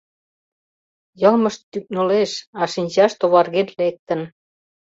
[1.21, 4.21] Йылмышт тӱкнылеш, а шинчашт оварген лектын.